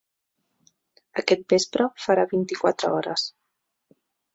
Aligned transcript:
Aquest 1.23 1.45
vespre 1.55 1.89
farà 2.09 2.27
vint-i-quatre 2.35 2.95
hores. 3.01 3.33